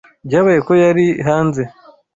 Byabaye 0.27 0.59
ko 0.67 0.71
yari 0.83 1.05
hanze. 1.27 1.61